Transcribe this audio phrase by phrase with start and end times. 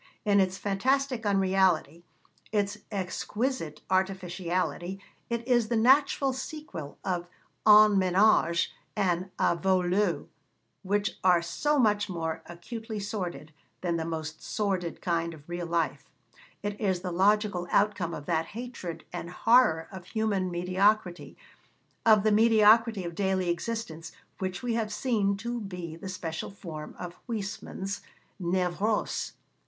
[0.25, 2.03] In its fantastic unreality,
[2.51, 7.27] its exquisite artificiality, it is the natural sequel of
[7.67, 10.27] En Ménage and A Vau l'Eau,
[10.81, 16.09] which are so much more acutely sordid than the most sordid kind of real life;
[16.63, 21.37] it is the logical outcome of that hatred and horror of human mediocrity,
[22.07, 26.95] of the mediocrity of daily existence, which we have seen to be the special form
[26.97, 28.01] of Huysmans'
[28.41, 29.33] névrose.